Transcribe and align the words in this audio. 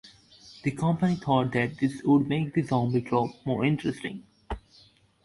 The 0.63 0.71
company 0.71 1.15
thought 1.15 1.51
that 1.51 1.77
this 1.77 2.01
would 2.01 2.27
make 2.27 2.55
the 2.55 2.63
zombie 2.63 3.03
trope 3.03 3.35
more 3.45 3.63
interesting. 3.63 4.23